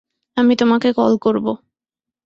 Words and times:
আমি 0.37 0.53
তোমাকে 0.55 0.89
কল 0.93 1.13
করবো। 1.17 1.51